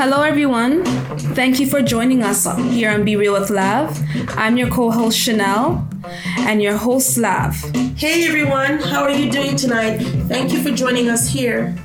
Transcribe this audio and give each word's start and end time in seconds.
Hello, 0.00 0.22
everyone. 0.22 0.84
Thank 1.34 1.58
you 1.58 1.66
for 1.66 1.82
joining 1.82 2.22
us 2.22 2.46
here 2.70 2.92
on 2.92 3.04
Be 3.04 3.16
Real 3.16 3.32
with 3.32 3.50
Lav. 3.50 4.00
I'm 4.38 4.56
your 4.56 4.70
co 4.70 4.92
host, 4.92 5.18
Chanel, 5.18 5.88
and 6.38 6.62
your 6.62 6.76
host, 6.76 7.18
Lav. 7.18 7.56
Hey, 7.96 8.24
everyone. 8.28 8.78
How 8.78 9.02
are 9.02 9.10
you 9.10 9.28
doing 9.28 9.56
tonight? 9.56 9.98
Thank 10.28 10.52
you 10.52 10.62
for 10.62 10.70
joining 10.70 11.08
us 11.08 11.28
here. 11.28 11.76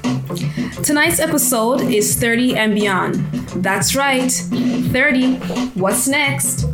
Tonight's 0.84 1.20
episode 1.20 1.82
is 1.82 2.16
30 2.16 2.56
and 2.56 2.76
Beyond. 2.76 3.16
That's 3.64 3.96
right, 3.96 4.32
30. 4.32 5.38
What's 5.74 6.08
next? 6.08 6.66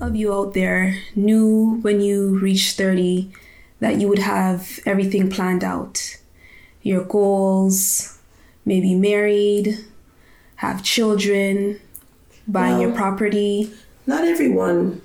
Of 0.00 0.16
you 0.16 0.32
out 0.32 0.54
there 0.54 0.98
knew 1.14 1.78
when 1.82 2.00
you 2.00 2.38
reached 2.38 2.76
30 2.76 3.30
that 3.80 4.00
you 4.00 4.08
would 4.08 4.18
have 4.18 4.80
everything 4.86 5.30
planned 5.30 5.64
out 5.64 6.16
your 6.86 7.02
goals, 7.02 8.16
maybe 8.64 8.94
married, 8.94 9.76
have 10.56 10.84
children, 10.84 11.80
buying 12.46 12.80
your 12.80 12.92
property. 12.92 13.72
Not 14.06 14.24
everyone, 14.24 15.02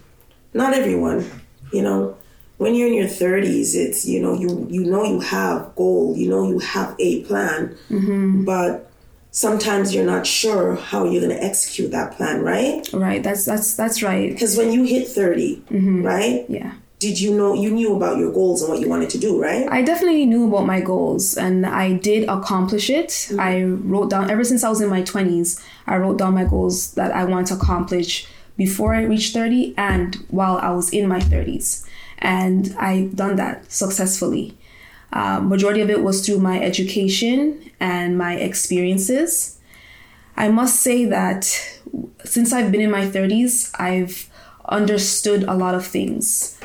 not 0.54 0.74
everyone, 0.74 1.30
you 1.74 1.82
know. 1.82 2.18
When 2.58 2.76
you're 2.76 2.88
in 2.88 2.94
your 2.94 3.08
30s, 3.08 3.74
it's 3.74 4.06
you 4.06 4.22
know 4.22 4.36
you 4.36 4.68
you 4.70 4.86
know 4.86 5.04
you 5.04 5.20
have 5.22 5.74
goal, 5.76 6.16
you 6.16 6.30
know 6.30 6.48
you 6.48 6.60
have 6.60 6.96
a 7.00 7.24
plan, 7.24 7.76
mm-hmm. 7.90 8.46
but 8.46 8.91
sometimes 9.32 9.96
you're 9.96 10.06
not 10.06 10.28
sure 10.28 10.76
how 10.76 11.06
you're 11.06 11.22
going 11.22 11.36
to 11.36 11.44
execute 11.44 11.92
that 11.92 12.16
plan, 12.16 12.44
right? 12.44 12.88
Right, 12.94 13.24
that's 13.24 13.46
that's 13.46 13.74
that's 13.76 14.04
right. 14.04 14.32
Because 14.32 14.58
when 14.58 14.72
you 14.72 14.84
hit 14.84 15.08
30, 15.08 15.56
mm-hmm. 15.72 16.04
right? 16.04 16.46
Yeah. 16.48 16.74
Did 17.00 17.20
you 17.20 17.36
know 17.36 17.56
you 17.56 17.72
knew 17.72 17.96
about 17.96 18.20
your 18.20 18.32
goals 18.32 18.62
and 18.62 18.70
what 18.70 18.80
you 18.80 18.88
wanted 18.88 19.10
to 19.10 19.18
do, 19.18 19.42
right? 19.42 19.68
I 19.72 19.82
definitely 19.82 20.28
knew 20.28 20.48
about 20.48 20.68
my 20.68 20.82
goals 20.82 21.36
and 21.36 21.66
I 21.66 21.94
did 21.94 22.30
accomplish 22.30 22.92
it. 22.92 23.08
Mm-hmm. 23.08 23.40
I 23.40 23.64
wrote 23.64 24.12
down 24.12 24.30
ever 24.30 24.44
since 24.44 24.64
I 24.64 24.70
was 24.70 24.82
in 24.82 24.90
my 24.90 25.02
20s, 25.02 25.60
I 25.88 25.98
wrote 25.98 26.20
down 26.20 26.36
my 26.36 26.46
goals 26.46 26.94
that 26.94 27.12
I 27.12 27.24
want 27.24 27.48
to 27.48 27.56
accomplish 27.56 28.28
before 28.56 28.94
I 28.94 29.02
reached 29.02 29.34
30 29.34 29.74
and 29.78 30.16
while 30.30 30.58
I 30.58 30.70
was 30.72 30.92
in 30.92 31.08
my 31.08 31.20
30s. 31.20 31.88
And 32.20 32.76
I've 32.78 33.16
done 33.16 33.36
that 33.38 33.72
successfully. 33.72 34.56
Uh, 35.14 35.40
majority 35.42 35.82
of 35.82 35.90
it 35.90 36.04
was 36.04 36.26
through 36.26 36.40
my 36.40 36.62
education 36.62 37.72
and 37.80 38.18
my 38.18 38.36
experiences. 38.36 39.60
I 40.38 40.50
must 40.50 40.80
say 40.80 41.06
that 41.06 41.44
since 42.24 42.54
I've 42.54 42.72
been 42.72 42.82
in 42.82 42.92
my 42.92 43.06
30s, 43.06 43.72
I've 43.78 44.30
understood 44.70 45.44
a 45.44 45.54
lot 45.54 45.76
of 45.76 45.86
things. 45.86 46.60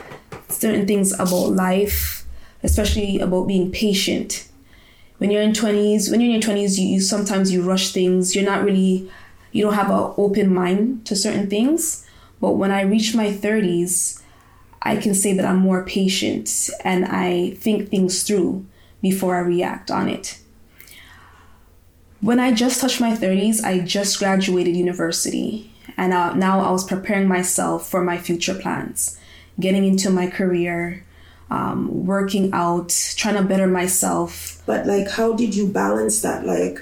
Certain 0.49 0.87
things 0.87 1.13
about 1.13 1.53
life, 1.53 2.25
especially 2.63 3.19
about 3.19 3.49
being 3.49 3.73
patient. 3.73 4.49
When 5.19 5.31
you're 5.31 5.43
in 5.43 5.53
20s, 5.53 6.11
when 6.11 6.21
you're 6.21 6.35
in 6.35 6.41
your 6.41 6.55
20s, 6.55 6.79
you, 6.79 6.87
you 6.87 7.01
sometimes 7.01 7.53
you 7.53 7.63
rush 7.63 7.93
things. 7.93 8.37
You're 8.37 8.45
not 8.45 8.63
really, 8.63 9.11
you 9.51 9.65
don't 9.65 9.75
have 9.75 9.91
an 9.91 10.13
open 10.17 10.55
mind 10.55 11.05
to 11.07 11.17
certain 11.17 11.51
things. 11.51 12.07
But 12.41 12.53
when 12.53 12.71
I 12.71 12.83
reach 12.83 13.15
my 13.15 13.33
30s, 13.33 14.23
I 14.87 14.97
can 14.97 15.15
say 15.15 15.33
that 15.33 15.45
I'm 15.45 15.59
more 15.59 15.85
patient 15.85 16.71
and 16.85 17.05
I 17.07 17.51
think 17.55 17.89
things 17.89 18.23
through 18.23 18.65
before 19.03 19.35
I 19.35 19.41
react 19.41 19.91
on 19.91 20.09
it. 20.09 20.39
When 22.21 22.39
I 22.39 22.53
just 22.53 22.81
touched 22.81 23.01
my 23.01 23.17
30s, 23.17 23.65
I 23.65 23.81
just 23.81 24.19
graduated 24.19 24.77
university 24.77 25.73
and 25.97 26.13
uh, 26.13 26.35
now 26.35 26.61
I 26.61 26.71
was 26.71 26.85
preparing 26.85 27.27
myself 27.27 27.89
for 27.89 28.03
my 28.03 28.17
future 28.17 28.55
plans, 28.55 29.19
getting 29.59 29.85
into 29.85 30.09
my 30.09 30.29
career, 30.29 31.05
um, 31.51 32.07
working 32.07 32.51
out, 32.53 32.89
trying 33.17 33.37
to 33.37 33.43
better 33.43 33.67
myself. 33.67 34.63
But 34.67 34.87
like, 34.87 35.11
how 35.11 35.33
did 35.33 35.55
you 35.55 35.67
balance 35.67 36.23
that? 36.23 36.47
Like, 36.47 36.81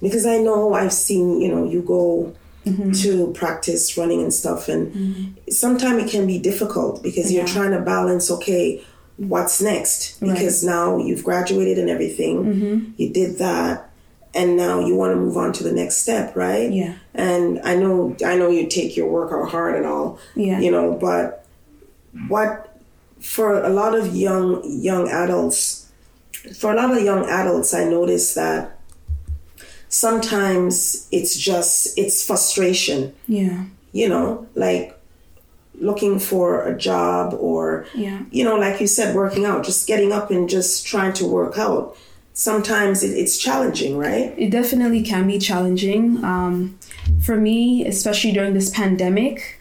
because 0.00 0.24
I 0.24 0.38
know 0.38 0.74
I've 0.74 0.92
seen, 0.92 1.40
you 1.40 1.48
know, 1.48 1.68
you 1.68 1.82
go 1.82 2.34
Mm-hmm. 2.70 2.92
to 2.92 3.32
practice 3.32 3.96
running 3.96 4.22
and 4.22 4.32
stuff, 4.32 4.68
and 4.68 4.92
mm-hmm. 4.92 5.50
sometimes 5.50 6.04
it 6.04 6.10
can 6.10 6.26
be 6.26 6.38
difficult 6.38 7.02
because 7.02 7.32
you're 7.32 7.46
trying 7.46 7.72
to 7.72 7.80
balance. 7.80 8.30
Okay, 8.30 8.84
what's 9.16 9.60
next? 9.60 10.20
Because 10.20 10.64
now 10.64 10.98
you've 10.98 11.24
graduated 11.24 11.78
and 11.78 11.90
everything, 11.90 12.44
mm-hmm. 12.44 12.90
you 12.96 13.12
did 13.12 13.38
that, 13.38 13.90
and 14.34 14.56
now 14.56 14.80
you 14.80 14.94
want 14.94 15.12
to 15.12 15.16
move 15.16 15.36
on 15.36 15.52
to 15.54 15.64
the 15.64 15.72
next 15.72 15.98
step, 15.98 16.36
right? 16.36 16.70
Yeah. 16.72 16.94
And 17.14 17.60
I 17.64 17.74
know, 17.74 18.16
I 18.24 18.36
know 18.36 18.48
you 18.48 18.68
take 18.68 18.96
your 18.96 19.08
work 19.08 19.32
out 19.32 19.50
hard 19.50 19.74
and 19.76 19.86
all, 19.86 20.18
Yeah. 20.34 20.60
you 20.60 20.70
know, 20.70 20.94
but 20.94 21.44
what 22.28 22.70
for 23.20 23.62
a 23.62 23.68
lot 23.68 23.94
of 23.94 24.16
young 24.16 24.62
young 24.64 25.08
adults 25.08 25.92
for 26.58 26.72
a 26.72 26.74
lot 26.74 26.90
of 26.96 27.02
young 27.02 27.28
adults 27.28 27.74
i 27.74 27.84
notice 27.84 28.34
that 28.34 28.78
sometimes 29.90 31.06
it's 31.12 31.36
just 31.36 31.98
it's 31.98 32.24
frustration 32.24 33.12
Yeah. 33.26 33.64
you 33.92 34.08
know 34.08 34.46
like 34.54 34.96
looking 35.80 36.18
for 36.18 36.62
a 36.62 36.76
job 36.76 37.34
or 37.38 37.86
Yeah. 37.94 38.20
you 38.30 38.44
know 38.44 38.56
like 38.56 38.80
you 38.80 38.86
said 38.86 39.14
working 39.14 39.44
out 39.44 39.64
just 39.64 39.86
getting 39.86 40.12
up 40.12 40.30
and 40.30 40.48
just 40.48 40.86
trying 40.86 41.12
to 41.14 41.26
work 41.26 41.58
out 41.58 41.96
sometimes 42.32 43.02
it, 43.02 43.12
it's 43.22 43.36
challenging 43.36 43.98
right 43.98 44.32
It 44.38 44.50
definitely 44.50 45.02
can 45.02 45.26
be 45.26 45.38
challenging. 45.38 46.02
Um, 46.24 46.78
for 47.26 47.36
me, 47.36 47.84
especially 47.86 48.32
during 48.32 48.54
this 48.54 48.70
pandemic, 48.70 49.60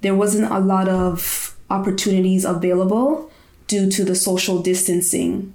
there 0.00 0.14
wasn't 0.14 0.50
a 0.50 0.58
lot 0.58 0.88
of 0.88 1.54
opportunities 1.70 2.44
available 2.44 3.30
due 3.68 3.88
to 3.90 4.02
the 4.04 4.14
social 4.14 4.60
distancing. 4.62 5.52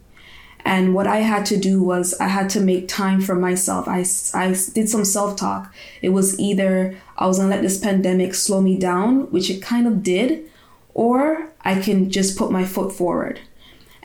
And 0.63 0.93
what 0.93 1.07
I 1.07 1.17
had 1.17 1.45
to 1.47 1.57
do 1.57 1.81
was 1.81 2.13
I 2.19 2.27
had 2.27 2.49
to 2.51 2.59
make 2.59 2.87
time 2.87 3.21
for 3.21 3.35
myself. 3.35 3.87
I, 3.87 4.05
I 4.33 4.55
did 4.73 4.89
some 4.89 5.05
self 5.05 5.35
talk. 5.35 5.73
It 6.01 6.09
was 6.09 6.39
either 6.39 6.95
I 7.17 7.27
was 7.27 7.37
gonna 7.37 7.49
let 7.49 7.61
this 7.61 7.79
pandemic 7.79 8.33
slow 8.33 8.61
me 8.61 8.77
down, 8.77 9.31
which 9.31 9.49
it 9.49 9.61
kind 9.61 9.87
of 9.87 10.03
did, 10.03 10.49
or 10.93 11.49
I 11.61 11.79
can 11.79 12.09
just 12.09 12.37
put 12.37 12.51
my 12.51 12.65
foot 12.65 12.91
forward 12.91 13.39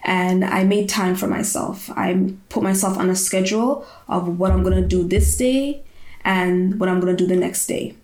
and 0.07 0.45
I 0.45 0.63
made 0.63 0.89
time 0.89 1.17
for 1.17 1.27
myself. 1.27 1.91
I 1.91 2.33
put 2.49 2.63
myself 2.63 2.97
on 2.97 3.11
a 3.11 3.17
schedule 3.17 3.85
of 4.09 4.39
what 4.39 4.53
I'm 4.53 4.63
gonna 4.63 4.87
do 4.87 5.03
this 5.03 5.37
day 5.37 5.83
and 6.25 6.79
what 6.79 6.89
I'm 6.89 7.01
gonna 7.01 7.17
do 7.17 7.27
the 7.27 7.37
next 7.37 7.67
day. 7.67 7.97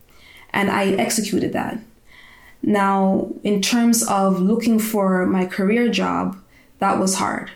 And 0.53 0.69
I 0.69 0.87
executed 0.87 1.53
that. 1.53 1.79
Now, 2.61 3.33
in 3.45 3.63
terms 3.63 4.07
of 4.07 4.41
looking 4.41 4.79
for 4.81 5.25
my 5.27 5.47
career 5.47 5.89
job, 5.89 6.37
that 6.81 6.99
was 6.99 7.17
hard. 7.17 7.51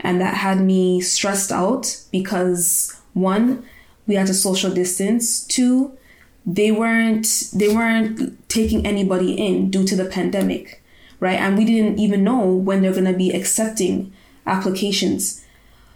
And 0.00 0.20
that 0.20 0.34
had 0.34 0.60
me 0.60 1.00
stressed 1.00 1.52
out 1.52 2.02
because 2.10 2.98
one, 3.12 3.64
we 4.06 4.14
had 4.14 4.26
to 4.28 4.34
social 4.34 4.72
distance. 4.72 5.44
Two, 5.44 5.96
they 6.46 6.72
weren't 6.72 7.50
they 7.54 7.68
weren't 7.68 8.48
taking 8.48 8.86
anybody 8.86 9.34
in 9.34 9.70
due 9.70 9.86
to 9.86 9.94
the 9.94 10.06
pandemic 10.06 10.80
right? 11.20 11.38
And 11.38 11.56
we 11.56 11.64
didn't 11.64 11.98
even 11.98 12.24
know 12.24 12.46
when 12.46 12.82
they're 12.82 12.92
going 12.92 13.04
to 13.04 13.12
be 13.12 13.30
accepting 13.30 14.12
applications. 14.46 15.44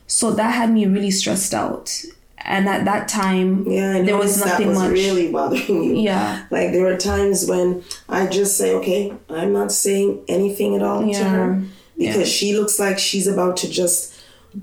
So 0.06 0.30
that 0.32 0.54
had 0.54 0.70
me 0.70 0.86
really 0.86 1.10
stressed 1.10 1.54
out. 1.54 2.04
And 2.46 2.68
at 2.68 2.84
that 2.84 3.08
time 3.08 3.66
yeah 3.66 4.02
there 4.02 4.18
was 4.18 4.38
nothing 4.38 4.66
that 4.66 4.74
was 4.74 4.78
much. 4.78 4.90
really 4.90 5.32
bothering 5.32 5.82
you. 5.82 5.94
Yeah. 5.94 6.44
Like 6.50 6.72
there 6.72 6.84
were 6.84 6.98
times 6.98 7.46
when 7.48 7.82
I 8.06 8.26
just 8.26 8.58
say, 8.58 8.74
okay, 8.74 9.14
I'm 9.30 9.54
not 9.54 9.72
saying 9.72 10.22
anything 10.28 10.76
at 10.76 10.82
all 10.82 11.10
to 11.10 11.24
her 11.24 11.62
because 11.98 12.28
she 12.28 12.56
looks 12.56 12.78
like 12.78 12.98
she's 12.98 13.26
about 13.26 13.56
to 13.58 13.68
just 13.70 14.12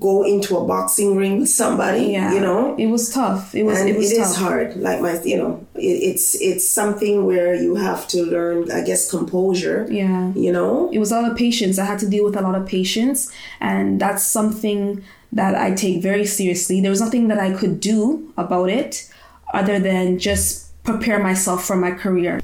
go 0.00 0.22
into 0.24 0.56
a 0.56 0.64
boxing 0.64 1.16
ring 1.16 1.40
with 1.40 1.50
somebody. 1.50 2.04
yeah 2.12 2.32
You 2.32 2.40
know, 2.40 2.74
it 2.78 2.86
was 2.86 3.10
tough 3.12 3.54
it 3.54 3.64
was 3.64 3.78
and 3.78 3.90
it 3.90 3.96
was 3.96 4.10
it 4.10 4.20
is 4.20 4.36
hard. 4.36 4.76
Like 4.76 5.00
my, 5.02 5.20
you 5.22 5.36
know, 5.36 5.66
it, 5.74 5.80
it's 5.80 6.34
it's 6.40 6.66
something 6.66 7.26
where 7.26 7.54
you 7.54 7.74
have 7.76 8.08
to 8.08 8.24
learn, 8.24 8.70
I 8.70 8.80
guess, 8.82 9.10
composure. 9.10 9.86
yeah 9.90 10.32
You 10.34 10.50
know, 10.52 10.88
it 10.92 10.98
was 10.98 11.12
a 11.12 11.20
lot 11.20 11.30
of 11.30 11.36
patience. 11.36 11.78
I 11.78 11.84
had 11.84 11.98
to 12.00 12.08
deal 12.08 12.24
with 12.24 12.36
a 12.36 12.40
lot 12.40 12.54
of 12.54 12.66
patience, 12.66 13.30
and 13.60 14.00
that's 14.00 14.24
something 14.24 15.04
that 15.32 15.54
I 15.54 15.72
take 15.74 16.02
very 16.02 16.24
seriously. 16.26 16.80
There 16.80 16.90
was 16.90 17.00
nothing 17.00 17.28
that 17.28 17.38
I 17.38 17.52
could 17.52 17.78
do 17.80 18.32
about 18.36 18.68
it 18.70 19.10
other 19.54 19.78
than 19.78 20.18
just 20.18 20.72
prepare 20.84 21.18
myself 21.18 21.64
for 21.66 21.76
my 21.76 21.90
career. 21.90 22.40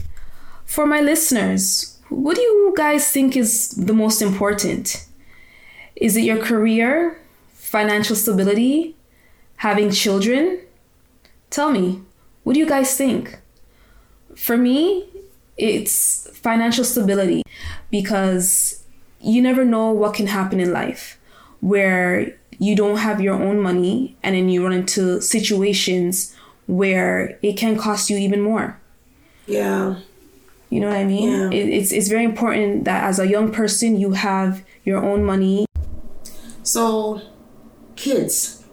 For 0.67 0.87
my 0.87 1.01
listeners, 1.01 1.98
what 2.09 2.37
do 2.37 2.43
you 2.43 2.75
guys 2.77 3.11
think 3.11 3.37
is 3.37 3.71
the 3.71 3.93
most 3.93 4.23
important? 4.23 5.05
Is 5.97 6.17
it 6.17 6.23
your 6.23 6.43
career, 6.43 7.21
financial 7.55 8.17
stability, 8.17 8.97
having 9.57 9.91
children? 9.91 10.61
Tell 11.51 11.71
me, 11.71 12.03
what 12.45 12.55
do 12.55 12.61
you 12.61 12.69
guys 12.69 12.97
think? 12.97 13.39
For 14.37 14.57
me, 14.57 15.07
it's 15.57 16.29
financial 16.39 16.85
stability 16.85 17.43
because 17.91 18.85
you 19.21 19.43
never 19.43 19.65
know 19.65 19.91
what 19.91 20.15
can 20.15 20.29
happen 20.29 20.61
in 20.61 20.73
life 20.73 21.19
where 21.61 22.39
you 22.59 22.77
don't 22.77 22.99
have 22.99 23.21
your 23.21 23.35
own 23.35 23.61
money 23.61 24.17
and 24.23 24.35
then 24.35 24.49
you 24.49 24.63
run 24.63 24.73
into 24.73 25.21
situations 25.21 26.37
where 26.67 27.39
it 27.43 27.55
can 27.55 27.77
cost 27.77 28.11
you 28.11 28.17
even 28.17 28.41
more. 28.41 28.79
Yeah. 29.47 29.97
You 30.71 30.81
know 30.81 30.89
what 30.89 30.99
I 30.99 31.05
mean? 31.05 31.31
Yeah. 31.31 31.51
It, 31.51 31.69
it's 31.69 31.93
it's 31.93 32.09
very 32.09 32.25
important 32.25 32.85
that 32.85 33.05
as 33.05 33.19
a 33.19 33.27
young 33.27 33.53
person 33.53 33.99
you 33.99 34.13
have 34.13 34.65
your 34.85 35.03
own 35.05 35.25
money. 35.25 35.67
So, 36.63 37.23
kids, 37.97 38.65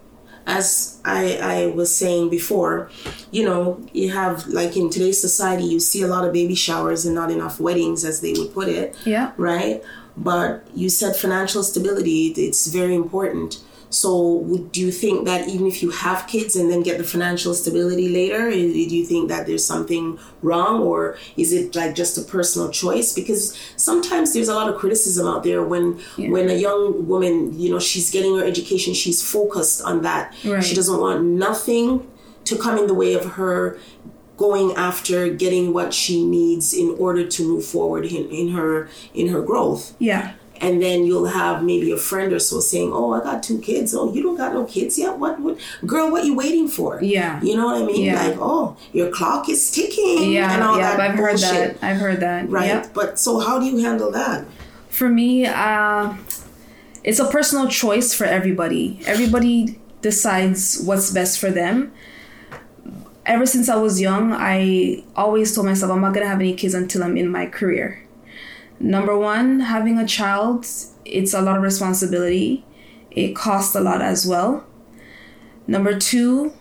as 0.46 1.00
I 1.06 1.38
I 1.38 1.66
was 1.68 1.96
saying 1.96 2.30
before, 2.30 2.90
you 3.32 3.46
know, 3.46 3.82
you 3.94 4.12
have 4.12 4.48
like 4.48 4.76
in 4.76 4.90
today's 4.90 5.20
society, 5.20 5.64
you 5.64 5.80
see 5.80 6.02
a 6.02 6.08
lot 6.08 6.26
of 6.26 6.34
baby 6.34 6.56
showers 6.56 7.06
and 7.06 7.16
not 7.16 7.32
enough 7.32 7.60
weddings, 7.60 8.04
as 8.04 8.22
they 8.22 8.34
would 8.34 8.54
put 8.54 8.68
it. 8.68 8.96
Yeah. 9.06 9.32
Right. 9.38 9.82
But 10.18 10.68
you 10.74 10.90
said 10.90 11.16
financial 11.16 11.64
stability; 11.64 12.28
it's 12.38 12.68
very 12.68 12.96
important. 12.96 13.62
So, 14.02 14.10
would, 14.50 14.74
do 14.74 14.82
you 14.82 14.92
think 14.92 15.26
that 15.26 15.48
even 15.48 15.66
if 15.68 15.82
you 15.82 15.90
have 16.06 16.28
kids 16.28 16.58
and 16.58 16.70
then 16.70 16.82
get 16.84 16.98
the 16.98 17.06
financial 17.06 17.54
stability 17.54 18.10
later, 18.10 18.52
do 18.52 18.58
you 19.02 19.06
think 19.06 19.30
that 19.30 19.48
there's 19.48 19.66
something 19.74 20.20
wrong, 20.42 20.82
or 20.82 21.18
is 21.38 21.54
it 21.54 21.76
like 21.76 21.96
just 21.96 22.18
a 22.18 22.24
personal 22.36 22.70
choice? 22.82 23.14
Because 23.14 23.44
sometimes 23.78 24.34
there's 24.34 24.50
a 24.50 24.54
lot 24.54 24.68
of 24.70 24.76
criticism 24.76 25.26
out 25.28 25.44
there 25.44 25.64
when 25.64 25.86
when 26.34 26.50
a 26.50 26.60
young 26.68 27.08
woman, 27.08 27.58
you 27.58 27.70
know, 27.72 27.80
she's 27.80 28.12
getting 28.12 28.38
her 28.38 28.44
education, 28.44 28.94
she's 28.94 29.22
focused 29.38 29.82
on 29.82 30.02
that. 30.02 30.34
Right. 30.44 30.62
She 30.62 30.76
doesn't 30.76 31.00
want 31.00 31.24
nothing 31.24 31.86
to 32.50 32.58
come 32.58 32.78
in 32.78 32.88
the 32.88 32.94
way 32.94 33.14
of 33.14 33.26
her 33.40 33.80
going 34.38 34.76
after 34.76 35.30
getting 35.30 35.74
what 35.74 35.94
she 35.94 36.26
needs 36.26 36.74
in 36.74 36.90
order 37.00 37.26
to 37.26 37.44
move 37.48 37.66
forward 37.66 38.04
in, 38.06 38.28
in 38.30 38.50
her 38.50 38.90
in 39.14 39.30
her 39.30 39.42
growth 39.42 39.96
Yeah. 40.00 40.34
And 40.62 40.82
then 40.82 41.06
you'll 41.06 41.28
have 41.28 41.64
maybe 41.64 41.92
a 41.92 41.98
friend 41.98 42.32
or 42.34 42.40
so 42.40 42.60
saying, 42.60 42.92
"Oh, 42.94 43.14
I 43.14 43.24
got 43.24 43.44
two 43.44 43.60
kids. 43.60 43.94
Oh, 43.94 44.14
you 44.14 44.24
don't 44.24 44.36
got 44.36 44.54
no 44.54 44.66
kids 44.66 44.98
yet. 44.98 45.18
What? 45.18 45.40
What? 45.40 45.58
Girl, 45.86 46.12
what 46.12 46.26
you 46.26 46.36
waiting 46.36 46.68
for? 46.68 47.02
Yeah. 47.02 47.42
you 47.42 47.56
know 47.56 47.66
what 47.66 47.82
I 47.82 47.86
mean? 47.86 48.06
Yeah. 48.06 48.28
Like, 48.28 48.38
oh, 48.40 48.78
your 48.94 49.10
clock 49.10 49.50
is 49.50 49.70
ticking. 49.72 50.32
Yeah, 50.32 50.54
and 50.54 50.64
all 50.64 50.78
yeah, 50.78 50.96
that 50.96 51.00
I've 51.00 51.16
heard 51.16 51.38
that. 51.40 51.78
I've 51.82 51.98
heard 51.98 52.20
that. 52.22 52.50
Right. 52.50 52.68
Yep. 52.68 52.94
But 52.94 53.20
so, 53.20 53.40
how 53.40 53.60
do 53.60 53.66
you 53.66 53.78
handle 53.78 54.12
that? 54.12 54.46
For 54.90 55.10
me, 55.10 55.46
uh, 55.46 56.14
it's 57.04 57.20
a 57.20 57.28
personal 57.30 57.68
choice 57.68 58.14
for 58.14 58.26
everybody. 58.26 59.00
Everybody 59.06 59.80
decides 60.02 60.82
what's 60.82 61.12
best 61.12 61.40
for 61.40 61.52
them. 61.52 61.92
Ever 63.26 63.46
since 63.46 63.70
I 63.70 63.76
was 63.76 64.00
young, 64.00 64.32
I 64.34 65.04
always 65.16 65.54
told 65.54 65.68
myself 65.68 65.92
I'm 65.92 66.02
not 66.02 66.14
gonna 66.14 66.28
have 66.28 66.40
any 66.40 66.54
kids 66.54 66.74
until 66.76 67.04
I'm 67.04 67.18
in 67.18 67.30
my 67.30 67.48
career. 67.48 68.05
Number 68.80 69.18
one, 69.18 69.62
having 69.62 69.98
a 69.98 70.06
child, 70.06 70.66
it's 71.06 71.34
a 71.34 71.42
lot 71.42 71.58
of 71.58 71.64
responsibility. 71.64 72.66
It 73.12 73.36
costs 73.36 73.76
a 73.76 73.82
lot 73.82 74.02
as 74.02 74.28
well. 74.28 74.66
Number 75.68 75.98
two, 75.98 76.54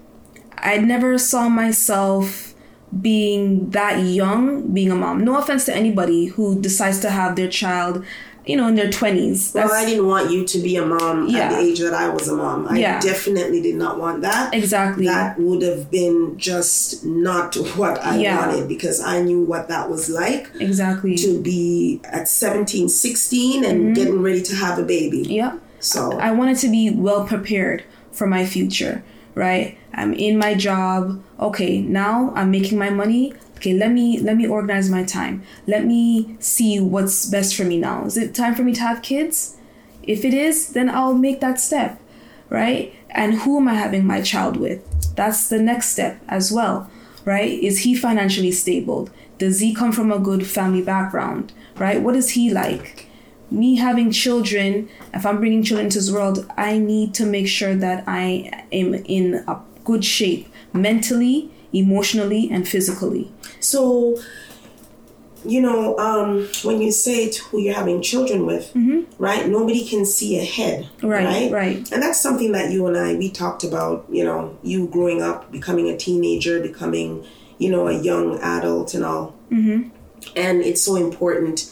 I 0.56 0.78
never 0.78 1.18
saw 1.18 1.48
myself 1.48 2.54
being 3.00 3.70
that 3.70 3.98
young 4.04 4.72
being 4.72 4.90
a 4.90 4.94
mom. 4.94 5.24
No 5.24 5.36
offense 5.36 5.64
to 5.66 5.74
anybody 5.74 6.26
who 6.26 6.60
decides 6.60 7.00
to 7.00 7.10
have 7.10 7.36
their 7.36 7.48
child, 7.48 8.04
you 8.46 8.56
know, 8.56 8.68
in 8.68 8.74
their 8.74 8.90
20s. 8.90 9.54
Well, 9.54 9.72
I 9.72 9.84
didn't 9.86 10.06
want 10.06 10.30
you 10.30 10.44
to 10.44 10.58
be 10.58 10.76
a 10.76 10.84
mom 10.84 11.34
at 11.34 11.50
the 11.52 11.58
age 11.58 11.78
that 11.80 11.94
I 11.94 12.08
was 12.10 12.28
a 12.28 12.36
mom. 12.36 12.68
I 12.68 12.78
Yeah. 12.78 13.00
definitely 13.00 13.60
did 13.62 13.74
not 13.76 13.98
want 13.98 14.20
that. 14.22 14.52
exactly. 14.54 15.06
That 15.06 15.38
would 15.40 15.62
have 15.62 15.90
been 15.90 16.34
just 16.36 17.04
not 17.04 17.54
what 17.76 18.02
I 18.04 18.18
Yeah. 18.18 18.46
wanted 18.46 18.68
because 18.68 19.00
I 19.00 19.22
knew 19.22 19.40
what 19.42 19.68
that 19.68 19.90
was 19.90 20.10
like 20.10 20.48
exactly. 20.60 21.16
to 21.16 21.40
be 21.40 22.00
at 22.04 22.28
17, 22.28 22.88
16 22.88 23.64
and 23.64 23.80
Mm-hmm. 23.80 23.92
getting 23.94 24.22
ready 24.22 24.42
to 24.42 24.54
have 24.56 24.78
a 24.78 24.82
baby. 24.82 25.18
Yep. 25.20 25.60
So, 25.80 26.18
I 26.18 26.30
wanted 26.32 26.58
to 26.58 26.68
be 26.68 26.90
well 26.90 27.24
prepared 27.24 27.82
for 28.12 28.26
my 28.26 28.44
future, 28.46 29.02
right? 29.34 29.76
I'm 29.92 30.12
in 30.12 30.38
my 30.38 30.54
job. 30.54 31.20
Okay, 31.40 31.80
now 31.80 32.32
I'm 32.34 32.50
making 32.50 32.78
my 32.78 32.90
money. 32.90 33.32
Okay, 33.56 33.72
let 33.72 33.92
me 33.92 34.18
let 34.18 34.36
me 34.36 34.46
organize 34.46 34.90
my 34.90 35.04
time. 35.04 35.42
Let 35.66 35.84
me 35.84 36.36
see 36.38 36.80
what's 36.80 37.26
best 37.26 37.56
for 37.56 37.64
me 37.64 37.78
now. 37.78 38.04
Is 38.04 38.16
it 38.16 38.34
time 38.34 38.54
for 38.54 38.62
me 38.62 38.72
to 38.74 38.80
have 38.80 39.02
kids? 39.02 39.56
If 40.02 40.24
it 40.24 40.34
is, 40.34 40.70
then 40.70 40.90
I'll 40.90 41.14
make 41.14 41.40
that 41.40 41.58
step, 41.60 42.00
right? 42.50 42.94
And 43.10 43.34
who 43.40 43.58
am 43.58 43.68
I 43.68 43.74
having 43.74 44.06
my 44.06 44.20
child 44.20 44.56
with? 44.56 44.82
That's 45.16 45.48
the 45.48 45.60
next 45.60 45.90
step 45.90 46.20
as 46.28 46.52
well, 46.52 46.90
right? 47.24 47.50
Is 47.50 47.80
he 47.80 47.94
financially 47.94 48.52
stable? 48.52 49.08
Does 49.38 49.60
he 49.60 49.74
come 49.74 49.92
from 49.92 50.12
a 50.12 50.18
good 50.18 50.46
family 50.46 50.82
background, 50.82 51.52
right? 51.76 52.02
What 52.02 52.16
is 52.16 52.30
he 52.30 52.50
like? 52.50 53.08
me 53.54 53.76
having 53.76 54.10
children, 54.10 54.88
if 55.12 55.24
I'm 55.24 55.38
bringing 55.38 55.62
children 55.62 55.86
into 55.86 55.98
this 55.98 56.10
world, 56.10 56.50
I 56.56 56.78
need 56.78 57.14
to 57.14 57.26
make 57.26 57.48
sure 57.48 57.74
that 57.74 58.04
I 58.06 58.64
am 58.72 58.94
in 58.94 59.44
a 59.46 59.60
good 59.84 60.04
shape 60.04 60.48
mentally, 60.72 61.50
emotionally, 61.72 62.50
and 62.50 62.66
physically. 62.66 63.32
So 63.64 64.18
you 65.46 65.60
know, 65.60 65.98
um, 65.98 66.48
when 66.62 66.80
you 66.80 66.90
say 66.90 67.28
to 67.28 67.44
who 67.44 67.58
you're 67.60 67.74
having 67.74 68.00
children 68.00 68.46
with, 68.46 68.72
right? 69.18 69.46
Nobody 69.46 69.86
can 69.86 70.06
see 70.06 70.38
ahead, 70.38 70.84
Mm-hmm. 70.96 71.06
Right, 71.06 71.24
right? 71.26 71.52
right. 71.52 71.92
And 71.92 72.02
that's 72.02 72.18
something 72.18 72.52
that 72.52 72.70
you 72.72 72.86
and 72.86 72.96
I 72.96 73.14
we 73.14 73.30
talked 73.30 73.62
about. 73.62 74.06
You 74.10 74.24
know, 74.24 74.56
you 74.62 74.86
growing 74.88 75.20
up, 75.20 75.52
becoming 75.52 75.90
a 75.90 75.96
teenager, 75.98 76.60
becoming, 76.60 77.26
you 77.58 77.70
know, 77.70 77.88
a 77.88 77.92
young 77.92 78.38
adult, 78.40 78.94
and 78.94 79.04
all. 79.04 79.34
Mm-hmm. 79.50 79.90
And 80.34 80.62
it's 80.62 80.80
so 80.82 80.96
important 80.96 81.70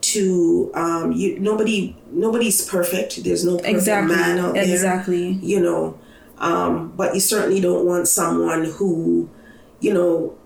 to 0.00 0.72
um, 0.74 1.12
you. 1.12 1.38
Nobody, 1.38 1.96
nobody's 2.10 2.68
perfect. 2.68 3.22
There's 3.22 3.44
no 3.44 3.58
perfect 3.58 3.76
Exactly. 3.76 4.16
man 4.16 4.38
out 4.38 4.54
there. 4.54 4.64
Exactly. 4.64 5.38
You 5.40 5.60
know, 5.60 5.98
um, 6.38 6.92
but 6.96 7.14
you 7.14 7.20
certainly 7.20 7.60
don't 7.60 7.86
want 7.86 8.08
someone 8.08 8.64
who, 8.64 9.30
you 9.78 9.94
know, 9.94 10.36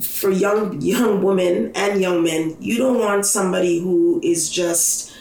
for 0.00 0.30
young 0.30 0.80
young 0.80 1.22
women 1.22 1.72
and 1.74 2.00
young 2.00 2.22
men, 2.22 2.56
you 2.60 2.76
don't 2.78 2.98
want 2.98 3.24
somebody 3.26 3.78
who 3.80 4.20
is 4.22 4.50
just 4.50 5.12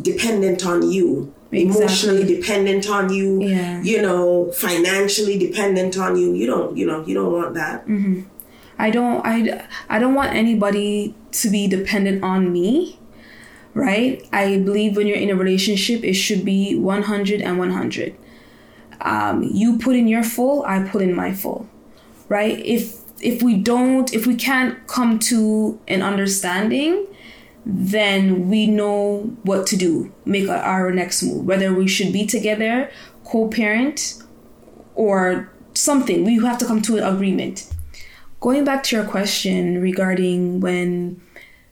dependent 0.00 0.64
on 0.64 0.90
you, 0.90 1.32
Exactly. 1.52 1.62
emotionally 1.84 2.24
dependent 2.24 2.88
on 2.88 3.12
you, 3.12 3.42
Yeah. 3.42 3.82
you 3.82 4.00
know, 4.00 4.50
financially 4.52 5.36
dependent 5.38 5.98
on 5.98 6.16
you. 6.16 6.32
You 6.32 6.46
don't, 6.46 6.76
you 6.76 6.86
know, 6.86 7.04
you 7.06 7.14
don't 7.14 7.30
want 7.32 7.54
that. 7.54 7.84
I 8.78 8.90
don't 8.90 9.20
I 9.24 9.66
I 9.90 9.98
don't 9.98 10.14
want 10.14 10.32
anybody 10.34 11.14
to 11.32 11.50
be 11.50 11.68
dependent 11.68 12.24
on 12.24 12.52
me. 12.52 12.98
Right? 13.74 14.22
I 14.32 14.58
believe 14.58 14.96
when 14.96 15.06
you're 15.06 15.16
in 15.16 15.30
a 15.30 15.34
relationship 15.36 16.04
it 16.04 16.12
should 16.14 16.44
be 16.44 16.74
100 16.76 17.40
and 17.40 17.58
100. 17.58 18.14
Um, 19.00 19.42
you 19.42 19.78
put 19.78 19.96
in 19.96 20.06
your 20.08 20.22
full, 20.22 20.62
I 20.64 20.82
put 20.86 21.02
in 21.02 21.14
my 21.14 21.32
full. 21.32 21.66
Right? 22.28 22.58
If 22.64 22.96
if 23.22 23.42
we 23.42 23.56
don't 23.56 24.12
if 24.12 24.26
we 24.26 24.34
can't 24.34 24.86
come 24.86 25.18
to 25.18 25.80
an 25.88 26.02
understanding, 26.02 27.06
then 27.64 28.48
we 28.48 28.66
know 28.66 29.36
what 29.44 29.66
to 29.68 29.76
do, 29.76 30.12
make 30.24 30.48
our, 30.48 30.90
next 30.90 31.22
move, 31.22 31.46
whether 31.46 31.72
we 31.72 31.86
should 31.86 32.12
be 32.12 32.26
together, 32.26 32.90
co-parent 33.24 34.20
or 34.96 35.50
something. 35.74 36.24
We 36.24 36.42
have 36.44 36.58
to 36.58 36.66
come 36.66 36.82
to 36.82 36.98
an 36.98 37.04
agreement. 37.04 37.72
Going 38.40 38.64
back 38.64 38.82
to 38.84 38.96
your 38.96 39.04
question 39.04 39.80
regarding 39.80 40.58
when 40.60 41.20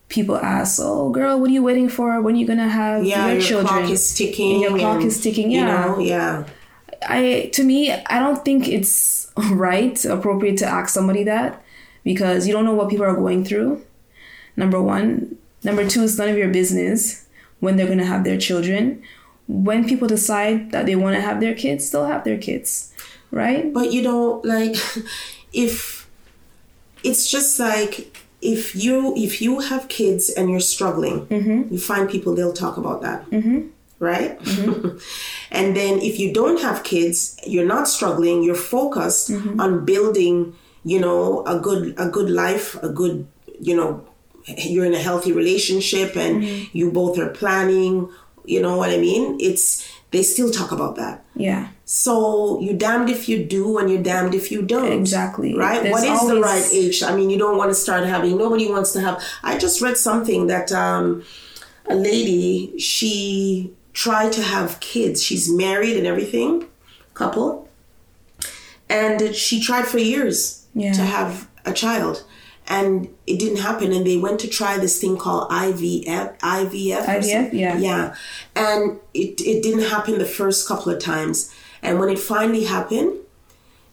people 0.09 0.37
ask, 0.37 0.81
"Oh, 0.81 1.11
girl, 1.11 1.41
what 1.41 1.51
are 1.51 1.53
you 1.53 1.65
waiting 1.65 1.89
for? 1.89 2.21
When 2.21 2.37
are 2.37 2.39
you 2.39 2.47
gonna 2.47 2.69
have 2.69 3.05
Yeah, 3.05 3.27
your, 3.27 3.35
your, 3.35 3.43
children?" 3.43 3.79
clock 3.81 3.91
is 3.91 4.15
ticking. 4.15 4.61
Your 4.61 4.79
clock 4.79 4.99
and, 4.99 5.05
is 5.05 5.21
ticking. 5.21 5.51
You 5.51 5.61
Yeah, 5.61 5.85
know, 5.87 5.99
yeah. 5.99 6.45
I 7.09 7.51
to 7.55 7.63
me, 7.65 7.93
I 7.93 8.19
don't 8.19 8.45
think 8.45 8.69
it's 8.69 9.31
right, 9.51 10.03
appropriate 10.05 10.59
to 10.59 10.67
ask 10.67 10.89
somebody 10.91 11.25
that 11.25 11.63
because 12.05 12.47
you 12.47 12.53
don't 12.53 12.65
know 12.65 12.75
what 12.75 12.89
people 12.91 13.07
are 13.07 13.15
going 13.15 13.45
through. 13.45 13.83
Number 14.57 14.81
one, 14.83 15.37
number 15.65 15.89
two, 15.89 16.03
it's 16.05 16.19
none 16.19 16.29
of 16.29 16.37
your 16.37 16.49
business 16.51 17.27
when 17.61 17.77
they're 17.77 17.87
gonna 17.89 18.05
have 18.07 18.25
their 18.25 18.39
children. 18.39 19.03
When 19.49 19.89
people 19.89 20.07
decide 20.09 20.71
that 20.73 20.87
they 20.87 20.95
want 20.97 21.17
to 21.17 21.21
have 21.23 21.41
their 21.41 21.55
kids, 21.55 21.91
they'll 21.91 22.07
have 22.07 22.23
their 22.25 22.39
kids, 22.39 22.93
right? 23.33 23.73
But 23.73 23.93
you 23.93 24.03
know, 24.03 24.41
like 24.45 24.77
if 25.53 26.09
it's 27.03 27.31
just 27.31 27.59
like 27.59 28.17
if 28.43 28.75
you 28.77 29.15
if 29.17 29.41
you 29.43 29.61
have 29.61 29.89
kids 29.89 30.31
and 30.31 30.49
you're 30.51 30.61
struggling, 30.61 31.27
Mm-hmm. 31.27 31.73
you 31.75 31.79
find 31.81 32.09
people 32.09 32.35
they'll 32.35 32.53
talk 32.53 32.77
about 32.77 33.03
that. 33.03 33.29
Right? 34.01 34.41
Mm-hmm. 34.41 34.99
and 35.53 35.77
then 35.77 35.99
if 36.01 36.19
you 36.19 36.33
don't 36.33 36.61
have 36.63 36.83
kids, 36.83 37.39
you're 37.47 37.67
not 37.67 37.87
struggling, 37.87 38.43
you're 38.43 38.55
focused 38.57 39.31
Mm-hmm. 39.31 39.61
on 39.61 39.85
building, 39.85 40.55
you 40.85 40.99
know, 40.99 41.45
a 41.47 41.61
good 41.61 41.95
a 41.99 42.09
good 42.09 42.31
life, 42.31 42.75
a 42.83 42.89
good, 42.89 43.27
you 43.61 43.77
know, 43.77 44.05
you're 44.47 44.87
in 44.87 44.95
a 44.95 44.99
healthy 45.09 45.33
relationship 45.33 46.17
and 46.17 46.43
Mm-hmm. 46.43 46.77
you 46.79 46.91
both 46.91 47.19
are 47.19 47.29
planning, 47.29 48.09
you 48.47 48.61
know 48.63 48.77
what 48.77 48.91
I 48.91 48.97
mean? 48.97 49.37
It's 49.39 49.87
they 50.13 50.23
still 50.25 50.51
talk 50.51 50.73
about 50.73 50.97
that. 50.97 51.23
Yeah. 51.37 51.69
So 51.85 52.59
you're 52.61 52.77
damned 52.89 53.11
if 53.11 53.29
you 53.29 53.45
do 53.45 53.79
and 53.79 53.89
you're 53.91 54.03
damned 54.03 54.35
if 54.35 54.51
you 54.51 54.63
don't. 54.63 54.91
Exactly. 54.93 55.55
Right? 55.55 55.83
There's 55.83 55.93
what 55.93 56.05
is 56.09 56.27
the 56.29 56.41
right 56.41 56.67
age? 56.73 57.03
I 57.03 57.15
mean, 57.15 57.29
you 57.31 57.39
don't 57.39 57.59
want 57.59 57.71
to 57.71 57.75
start 57.75 58.05
having 58.07 58.39
nobody 58.39 58.67
wants 58.71 58.93
to 58.95 59.01
have 59.03 59.23
I 59.45 59.59
just 59.59 59.81
read 59.83 59.97
something 59.97 60.47
that 60.49 60.73
um 60.73 61.23
a 61.91 61.95
lady, 61.95 62.79
she 62.79 63.73
tried 63.93 64.33
to 64.33 64.43
have 64.43 64.81
kids. 64.81 65.23
She's 65.23 65.51
married 65.51 65.97
and 65.97 66.07
everything, 66.07 66.65
couple. 67.15 67.69
And 68.89 69.35
she 69.35 69.61
tried 69.61 69.87
for 69.87 69.99
years 69.99 70.65
Yeah. 70.75 70.93
to 70.93 71.03
have 71.03 71.49
a 71.65 71.73
child. 71.73 72.25
And 72.69 73.09
it 73.27 73.39
didn't 73.41 73.59
happen, 73.59 73.93
and 73.93 74.07
they 74.07 74.17
went 74.17 74.39
to 74.41 74.49
try 74.49 74.79
this 74.79 75.01
thing 75.01 75.17
called 75.17 75.51
IVF. 75.51 76.39
IVF. 76.39 77.05
IVF, 77.05 77.53
yeah. 77.53 77.77
Yeah, 77.77 78.15
and 78.55 78.99
it 79.13 79.41
it 79.41 79.63
didn't 79.65 79.87
happen 79.95 80.19
the 80.19 80.25
first 80.41 80.69
couple 80.69 80.93
of 80.93 81.01
times, 81.01 81.51
and 81.83 81.99
when 81.99 82.09
it 82.11 82.19
finally 82.21 82.65
happened, 82.65 83.13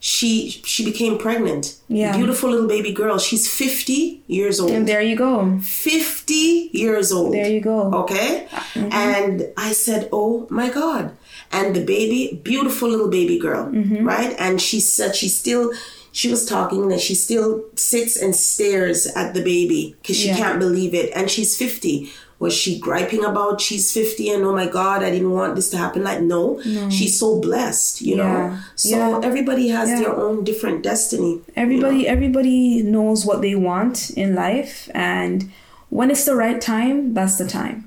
she 0.00 0.50
she 0.64 0.84
became 0.84 1.18
pregnant. 1.18 1.76
Yeah. 1.88 2.16
beautiful 2.16 2.50
little 2.50 2.68
baby 2.68 2.92
girl. 2.92 3.18
She's 3.18 3.48
fifty 3.48 4.22
years 4.26 4.60
old. 4.60 4.70
And 4.70 4.86
there 4.86 5.02
you 5.02 5.16
go. 5.16 5.58
50 5.60 6.70
years 6.72 7.10
old. 7.12 7.34
There 7.34 7.48
you 7.48 7.60
go. 7.60 7.90
Okay? 8.02 8.46
Mm-hmm. 8.50 8.92
And 8.92 9.46
I 9.56 9.72
said, 9.72 10.08
Oh 10.12 10.46
my 10.50 10.68
God. 10.70 11.16
And 11.50 11.74
the 11.74 11.84
baby, 11.84 12.40
beautiful 12.42 12.88
little 12.88 13.08
baby 13.08 13.38
girl, 13.38 13.66
mm-hmm. 13.66 14.06
right? 14.06 14.34
And 14.38 14.60
she 14.60 14.80
said 14.80 15.16
she 15.16 15.28
still, 15.28 15.72
she 16.12 16.30
was 16.30 16.44
talking 16.44 16.88
that 16.88 17.00
she 17.00 17.14
still 17.14 17.64
sits 17.74 18.16
and 18.16 18.36
stares 18.36 19.06
at 19.06 19.32
the 19.34 19.42
baby 19.42 19.96
because 20.02 20.16
she 20.16 20.28
Yeah. 20.28 20.36
can't 20.36 20.58
believe 20.60 20.94
it. 20.94 21.10
And 21.16 21.30
she's 21.30 21.56
50. 21.56 22.10
Was 22.40 22.54
she 22.54 22.78
griping 22.78 23.24
about 23.24 23.60
she's 23.60 23.92
50 23.92 24.30
and 24.30 24.44
oh 24.44 24.52
my 24.54 24.68
God, 24.68 25.02
I 25.02 25.10
didn't 25.10 25.32
want 25.32 25.56
this 25.56 25.70
to 25.70 25.76
happen? 25.76 26.04
Like, 26.04 26.20
no, 26.20 26.60
she's 26.88 27.18
so 27.18 27.40
blessed, 27.40 28.00
you 28.00 28.14
know? 28.16 28.56
So 28.76 28.90
Yeah. 28.96 29.20
everybody 29.24 29.68
has 29.68 29.88
Yeah. 29.88 30.00
their 30.00 30.16
own 30.16 30.44
different 30.44 30.82
destiny. 30.84 31.40
Everybody 31.56 32.06
everybody 32.06 32.82
knows 32.82 33.24
what 33.26 33.40
they 33.42 33.54
want 33.56 34.10
in 34.10 34.34
life 34.36 34.88
and 34.94 35.50
when 35.90 36.10
it's 36.12 36.24
the 36.26 36.36
right 36.36 36.60
time, 36.60 37.14
that's 37.14 37.38
the 37.38 37.46
time. 37.48 37.86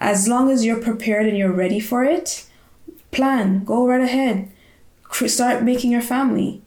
As 0.00 0.28
long 0.28 0.50
as 0.50 0.64
you're 0.64 0.80
prepared 0.80 1.26
and 1.26 1.36
you're 1.36 1.52
ready 1.52 1.80
for 1.80 2.04
it, 2.04 2.44
plan, 3.10 3.64
go 3.64 3.86
right 3.86 4.00
ahead. 4.00 4.48
Start 5.26 5.62
making 5.62 5.90
your 5.92 6.02
family. 6.02 6.62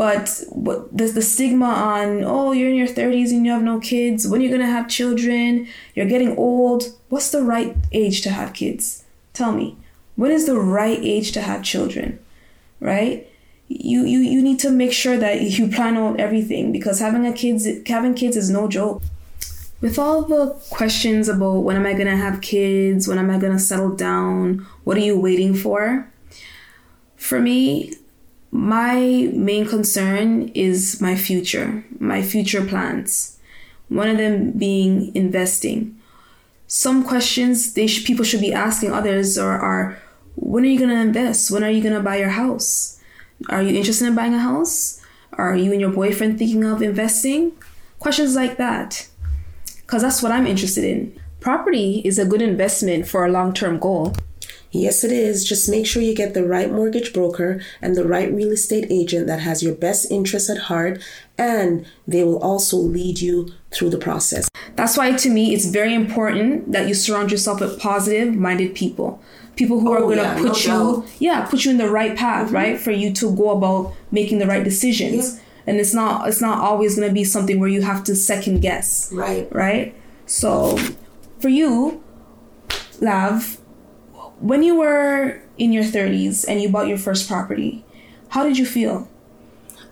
But 0.00 0.44
what 0.48 0.96
the, 0.96 1.08
the 1.08 1.20
stigma 1.20 1.66
on, 1.66 2.24
oh, 2.24 2.52
you're 2.52 2.70
in 2.70 2.76
your 2.76 2.86
30s 2.88 3.32
and 3.32 3.44
you 3.44 3.52
have 3.52 3.62
no 3.62 3.78
kids, 3.78 4.26
when 4.26 4.40
are 4.40 4.44
you're 4.44 4.56
going 4.56 4.66
to 4.66 4.72
have 4.72 4.88
children, 4.88 5.68
you're 5.94 6.06
getting 6.06 6.38
old. 6.38 6.84
What's 7.10 7.30
the 7.30 7.42
right 7.42 7.76
age 7.92 8.22
to 8.22 8.30
have 8.30 8.54
kids? 8.54 9.04
Tell 9.34 9.52
me. 9.52 9.76
When 10.16 10.30
is 10.30 10.46
the 10.46 10.58
right 10.58 10.98
age 11.02 11.32
to 11.32 11.42
have 11.42 11.62
children? 11.62 12.18
Right? 12.80 13.28
You, 13.68 14.06
you 14.06 14.20
you 14.20 14.40
need 14.40 14.58
to 14.60 14.70
make 14.70 14.94
sure 14.94 15.18
that 15.18 15.42
you 15.58 15.68
plan 15.68 15.98
out 15.98 16.18
everything 16.18 16.72
because 16.72 16.98
having 16.98 17.26
a 17.26 17.34
kids 17.34 17.68
having 17.86 18.14
kids 18.14 18.38
is 18.38 18.48
no 18.48 18.68
joke. 18.68 19.02
With 19.82 19.98
all 19.98 20.22
the 20.22 20.54
questions 20.70 21.28
about 21.28 21.58
when 21.58 21.76
am 21.76 21.84
I 21.84 21.92
gonna 21.92 22.16
have 22.16 22.40
kids, 22.40 23.06
when 23.06 23.18
am 23.18 23.28
I 23.28 23.38
gonna 23.38 23.58
settle 23.58 23.94
down, 23.94 24.66
what 24.84 24.96
are 24.96 25.06
you 25.10 25.20
waiting 25.20 25.54
for? 25.54 26.10
For 27.16 27.38
me, 27.38 27.99
my 28.50 29.30
main 29.32 29.66
concern 29.66 30.48
is 30.54 31.00
my 31.00 31.14
future, 31.14 31.84
my 31.98 32.22
future 32.22 32.64
plans. 32.64 33.38
One 33.88 34.08
of 34.08 34.18
them 34.18 34.52
being 34.52 35.14
investing. 35.14 35.96
Some 36.66 37.04
questions 37.04 37.74
they 37.74 37.86
sh- 37.86 38.04
people 38.04 38.24
should 38.24 38.40
be 38.40 38.52
asking 38.52 38.92
others 38.92 39.38
are, 39.38 39.58
are 39.58 39.98
when 40.36 40.64
are 40.64 40.68
you 40.68 40.78
going 40.78 40.90
to 40.90 40.96
invest? 40.96 41.50
When 41.50 41.64
are 41.64 41.70
you 41.70 41.82
going 41.82 41.94
to 41.94 42.02
buy 42.02 42.16
your 42.16 42.30
house? 42.30 43.00
Are 43.48 43.62
you 43.62 43.76
interested 43.76 44.06
in 44.06 44.14
buying 44.14 44.34
a 44.34 44.38
house? 44.38 45.00
Are 45.32 45.56
you 45.56 45.72
and 45.72 45.80
your 45.80 45.92
boyfriend 45.92 46.38
thinking 46.38 46.64
of 46.64 46.82
investing? 46.82 47.52
Questions 47.98 48.34
like 48.34 48.56
that. 48.56 49.08
Because 49.82 50.02
that's 50.02 50.22
what 50.22 50.32
I'm 50.32 50.46
interested 50.46 50.84
in. 50.84 51.20
Property 51.40 52.02
is 52.04 52.18
a 52.18 52.24
good 52.24 52.42
investment 52.42 53.06
for 53.08 53.24
a 53.24 53.30
long 53.30 53.52
term 53.52 53.78
goal. 53.78 54.14
Yes, 54.72 55.02
it 55.02 55.10
is. 55.10 55.44
Just 55.44 55.68
make 55.68 55.84
sure 55.86 56.00
you 56.00 56.14
get 56.14 56.32
the 56.34 56.46
right 56.46 56.70
mortgage 56.70 57.12
broker 57.12 57.60
and 57.82 57.96
the 57.96 58.06
right 58.06 58.32
real 58.32 58.52
estate 58.52 58.86
agent 58.88 59.26
that 59.26 59.40
has 59.40 59.62
your 59.62 59.74
best 59.74 60.10
interests 60.10 60.48
at 60.48 60.58
heart, 60.58 61.02
and 61.36 61.84
they 62.06 62.22
will 62.22 62.38
also 62.38 62.76
lead 62.76 63.20
you 63.20 63.48
through 63.72 63.90
the 63.90 63.98
process. 63.98 64.48
That's 64.76 64.96
why, 64.96 65.12
to 65.12 65.28
me, 65.30 65.54
it's 65.54 65.66
very 65.66 65.92
important 65.94 66.70
that 66.72 66.86
you 66.86 66.94
surround 66.94 67.32
yourself 67.32 67.60
with 67.60 67.80
positive 67.80 68.34
minded 68.34 68.74
people. 68.74 69.20
People 69.56 69.80
who 69.80 69.90
are 69.92 69.98
Oh, 69.98 70.02
going 70.02 70.18
to 70.18 70.22
yeah, 70.22 70.34
put 70.38 70.44
no 70.44 70.54
you, 70.54 71.00
doubt. 71.02 71.10
yeah, 71.18 71.46
put 71.46 71.64
you 71.64 71.72
in 71.72 71.76
the 71.78 71.90
right 71.90 72.16
path, 72.16 72.46
mm-hmm. 72.46 72.54
right, 72.54 72.80
for 72.80 72.92
you 72.92 73.12
to 73.14 73.34
go 73.34 73.50
about 73.50 73.92
making 74.12 74.38
the 74.38 74.46
right 74.46 74.62
decisions. 74.62 75.34
Yeah. 75.36 75.42
And 75.66 75.78
it's 75.78 75.92
not, 75.92 76.28
it's 76.28 76.40
not 76.40 76.58
always 76.60 76.96
going 76.96 77.08
to 77.08 77.12
be 77.14 77.24
something 77.24 77.60
where 77.60 77.68
you 77.68 77.82
have 77.82 78.02
to 78.04 78.14
second 78.16 78.60
guess. 78.60 79.12
Right. 79.12 79.52
right? 79.52 79.94
So, 80.26 80.78
for 81.40 81.48
you, 81.48 82.02
Lav, 83.00 83.58
when 84.40 84.62
you 84.62 84.74
were 84.74 85.42
in 85.58 85.72
your 85.72 85.84
30s 85.84 86.44
and 86.48 86.60
you 86.60 86.68
bought 86.68 86.88
your 86.88 86.98
first 86.98 87.28
property, 87.28 87.84
how 88.30 88.44
did 88.44 88.58
you 88.58 88.66
feel? 88.66 89.08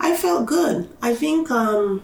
I 0.00 0.17
felt 0.17 0.47
good. 0.47 0.88
I 1.02 1.14
think 1.14 1.50
um, 1.50 2.02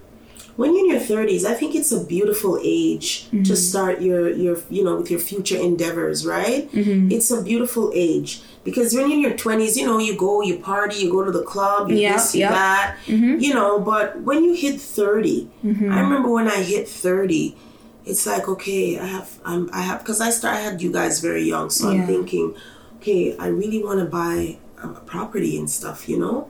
when 0.57 0.75
you're 0.75 0.85
in 0.85 0.91
your 0.91 1.01
30s, 1.01 1.45
I 1.45 1.55
think 1.55 1.75
it's 1.75 1.91
a 1.91 2.05
beautiful 2.05 2.59
age 2.63 3.29
to 3.31 3.37
mm-hmm. 3.37 3.55
start 3.55 4.01
your 4.01 4.31
your 4.31 4.59
you 4.69 4.85
know 4.85 4.97
with 4.97 5.11
your 5.11 5.21
future 5.21 5.57
endeavors, 5.57 6.27
right? 6.27 6.71
Mm-hmm. 6.73 7.11
It's 7.11 7.31
a 7.31 7.43
beautiful 7.43 7.93
age 7.95 8.43
because 8.65 8.95
when 8.95 9.11
you're 9.11 9.19
in 9.19 9.21
your 9.21 9.33
20s, 9.33 9.77
you 9.77 9.87
know, 9.87 9.99
you 9.99 10.17
go, 10.17 10.43
you 10.43 10.59
party, 10.59 10.97
you 10.97 11.11
go 11.11 11.25
to 11.25 11.31
the 11.31 11.43
club, 11.43 11.91
you 11.91 11.99
Yeah, 11.99 12.15
this, 12.15 12.35
you 12.35 12.41
yeah. 12.41 12.51
that, 12.51 12.97
mm-hmm. 13.07 13.39
you 13.39 13.55
know. 13.55 13.79
But 13.79 14.21
when 14.21 14.43
you 14.45 14.55
hit 14.55 14.81
30, 14.81 15.51
I 15.65 16.01
remember 16.01 16.31
when 16.31 16.49
I 16.49 16.63
hit 16.63 16.89
30. 16.89 17.57
It's 18.05 18.27
like 18.27 18.49
okay, 18.49 18.99
I 18.99 19.07
have, 19.07 19.39
I'm, 19.45 19.71
I 19.73 19.81
have, 19.81 20.01
because 20.01 20.21
I 20.21 20.31
start, 20.31 20.57
I 20.57 20.61
had 20.61 20.83
you 20.83 20.93
guys 20.93 21.21
very 21.21 21.45
young, 21.45 21.71
so 21.71 21.91
Yeah. 21.91 22.03
I'm 22.03 22.07
thinking, 22.07 22.55
okay, 22.97 23.37
I 23.39 23.47
really 23.47 23.83
want 23.83 24.01
to 24.01 24.07
buy 24.07 24.59
a 24.83 24.89
property 24.89 25.57
and 25.59 25.69
stuff, 25.71 26.09
you 26.09 26.19
know. 26.19 26.47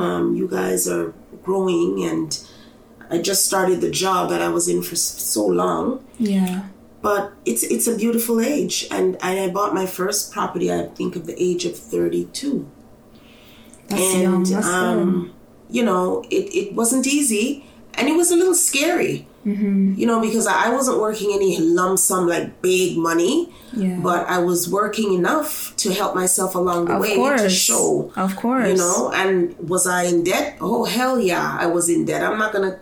Um, 0.00 0.34
you 0.34 0.48
guys 0.48 0.88
are 0.88 1.12
growing, 1.42 2.02
and 2.04 2.38
I 3.10 3.18
just 3.18 3.44
started 3.44 3.80
the 3.82 3.90
job 3.90 4.30
that 4.30 4.40
I 4.40 4.48
was 4.48 4.68
in 4.68 4.82
for 4.82 4.96
so 4.96 5.44
long. 5.46 6.04
Yeah. 6.18 6.68
But 7.02 7.32
it's 7.44 7.62
it's 7.62 7.86
a 7.86 7.94
beautiful 7.94 8.40
age, 8.40 8.86
and 8.90 9.16
I 9.22 9.48
bought 9.50 9.74
my 9.74 9.86
first 9.86 10.32
property. 10.32 10.72
I 10.72 10.86
think 10.88 11.14
of 11.14 11.26
the 11.26 11.36
age 11.40 11.64
of 11.66 11.76
thirty 11.76 12.24
two, 12.32 12.66
That's 13.88 14.02
and 14.02 14.22
young. 14.22 14.44
That's 14.44 14.66
um, 14.66 15.32
you 15.70 15.84
know, 15.84 16.24
it 16.30 16.46
it 16.54 16.74
wasn't 16.74 17.06
easy, 17.06 17.66
and 17.94 18.08
it 18.08 18.16
was 18.16 18.30
a 18.30 18.36
little 18.36 18.54
scary. 18.54 19.28
Mm-hmm. 19.46 19.94
You 19.96 20.06
know, 20.06 20.20
because 20.20 20.46
I 20.48 20.70
wasn't 20.70 20.98
working 21.00 21.30
any 21.32 21.58
lump 21.60 21.98
sum 22.00 22.26
like 22.26 22.60
big 22.62 22.98
money, 22.98 23.34
Yeah. 23.72 23.98
but 24.02 24.26
I 24.28 24.38
was 24.38 24.68
working 24.68 25.14
enough 25.14 25.72
to 25.82 25.92
help 25.92 26.14
myself 26.14 26.54
along 26.56 26.86
the 26.86 26.94
Of 26.96 27.00
way 27.00 27.14
to 27.38 27.48
show 27.48 28.10
Of 28.16 28.34
course. 28.36 28.68
you 28.68 28.76
know 28.76 29.12
and 29.14 29.56
was 29.72 29.86
i 29.86 30.02
in 30.04 30.24
debt 30.24 30.56
oh 30.60 30.84
hell 30.84 31.16
yeah 31.20 31.56
i 31.60 31.66
was 31.66 31.88
in 31.88 32.04
debt 32.06 32.22
i'm 32.26 32.38
not 32.38 32.52
gonna 32.54 32.78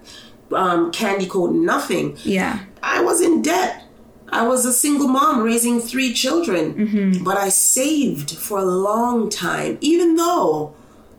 um, 0.52 0.90
candy 0.92 1.26
coat 1.26 1.52
nothing 1.52 2.16
Yeah. 2.22 2.60
i 2.82 3.02
was 3.02 3.20
in 3.20 3.42
debt 3.42 3.82
i 4.30 4.46
was 4.46 4.64
a 4.64 4.72
single 4.72 5.08
mom 5.08 5.42
raising 5.42 5.80
three 5.80 6.12
children 6.14 6.64
Mm-hmm. 6.74 7.24
but 7.24 7.36
i 7.36 7.48
saved 7.48 8.30
for 8.46 8.58
a 8.60 8.64
long 8.64 9.28
time 9.28 9.72
even 9.80 10.16
though 10.16 10.74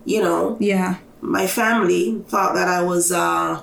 you 0.05 0.21
know 0.21 0.57
Yeah. 0.59 0.95
my 1.21 1.45
family 1.47 2.23
thought 2.31 2.53
that 2.55 2.67
i 2.67 2.81
was 2.81 3.11
uh 3.11 3.61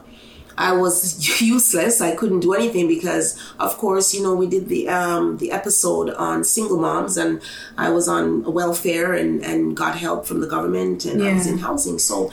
I 0.58 0.72
was 0.72 1.40
useless. 1.40 2.00
I 2.00 2.14
couldn't 2.14 2.40
do 2.40 2.54
anything 2.54 2.88
because, 2.88 3.38
of 3.58 3.76
course, 3.78 4.14
you 4.14 4.22
know, 4.22 4.34
we 4.34 4.46
did 4.46 4.68
the 4.68 4.88
um, 4.88 5.38
the 5.38 5.50
episode 5.52 6.10
on 6.10 6.44
single 6.44 6.78
moms, 6.78 7.16
and 7.16 7.40
I 7.78 7.90
was 7.90 8.08
on 8.08 8.42
welfare 8.52 9.12
and 9.14 9.44
and 9.44 9.76
got 9.76 9.96
help 9.98 10.26
from 10.26 10.40
the 10.40 10.46
government, 10.46 11.04
and 11.04 11.22
I 11.22 11.32
was 11.34 11.46
in 11.46 11.58
housing. 11.58 11.98
So, 11.98 12.30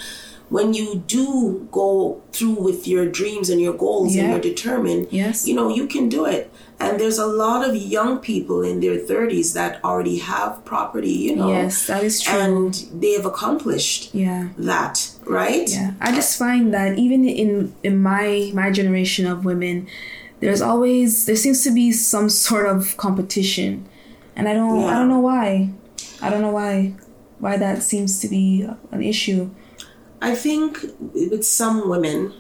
when 0.50 0.74
you 0.74 1.04
do 1.08 1.68
go 1.72 2.22
through 2.32 2.56
with 2.62 2.88
your 2.88 3.06
dreams 3.06 3.50
and 3.52 3.62
your 3.62 3.74
goals, 3.74 4.16
and 4.16 4.24
Yeah. 4.26 4.32
you're 4.32 4.42
determined, 4.42 5.08
Yes. 5.12 5.48
you 5.48 5.54
know, 5.56 5.70
you 5.70 5.86
can 5.88 6.10
do 6.10 6.26
it. 6.26 6.50
And 6.80 6.98
there's 7.00 7.20
a 7.20 7.28
lot 7.28 7.68
of 7.68 7.76
young 7.76 8.18
people 8.20 8.62
in 8.64 8.80
their 8.80 8.98
30s 8.98 9.54
that 9.54 9.80
already 9.84 10.18
have 10.20 10.64
property, 10.66 11.12
you 11.12 11.36
know, 11.36 11.50
Yes, 11.50 11.86
that 11.88 12.04
is 12.04 12.22
true. 12.22 12.40
and 12.40 12.74
they 13.00 13.12
have 13.12 13.26
accomplished 13.26 14.10
yeah. 14.16 14.48
that, 14.58 15.09
right? 15.30 15.70
Yeah. 15.70 15.94
I 16.02 16.12
just 16.14 16.38
find 16.38 16.74
that 16.74 16.98
even 16.98 17.28
in 17.28 17.74
in 17.84 18.02
my 18.02 18.52
my 18.54 18.72
generation 18.72 19.26
of 19.28 19.46
women, 19.46 19.88
there's 20.40 20.62
always 20.62 21.26
there 21.26 21.36
seems 21.36 21.64
to 21.64 21.72
be 21.72 21.92
some 21.92 22.30
sort 22.30 22.66
of 22.68 22.98
competition, 22.98 23.88
and 24.36 24.48
I 24.50 24.54
don't 24.54 24.84
I 24.84 24.94
don't 24.98 25.10
know 25.10 25.20
why. 25.20 25.70
I 26.22 26.30
don't 26.30 26.42
know 26.42 26.52
why 26.52 26.94
why 27.40 27.58
that 27.58 27.84
seems 27.84 28.20
to 28.22 28.28
be 28.28 28.68
an 28.92 29.02
issue. 29.04 29.50
I 30.22 30.36
think 30.36 30.84
with 31.14 31.46
some 31.46 31.88
women, 31.90 32.34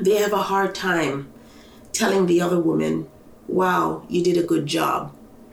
they 0.00 0.16
have 0.16 0.32
a 0.32 0.42
hard 0.50 0.74
time 0.74 1.28
telling 1.92 2.26
the 2.26 2.40
other 2.40 2.58
woman, 2.58 3.06
"Wow, 3.46 4.02
you 4.08 4.22
did 4.24 4.36
a 4.36 4.42
good 4.42 4.66
job," 4.66 5.12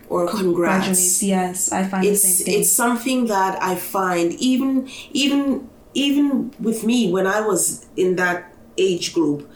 or 0.09 0.27
"Congrats." 0.27 1.21
Yes, 1.21 1.71
I 1.71 1.83
find 1.83 2.03
It's 2.05 2.21
the 2.23 2.27
same 2.27 2.45
thing. 2.45 2.59
it's 2.61 2.71
something 2.71 3.19
that 3.27 3.61
I 3.61 3.75
find 3.75 4.33
even 4.33 4.89
even 5.11 5.69
even 5.93 6.53
with 6.59 6.83
me 6.83 7.11
when 7.11 7.27
I 7.27 7.41
was 7.41 7.85
in 7.95 8.15
that 8.17 8.53
age 8.77 9.13
group. 9.13 9.49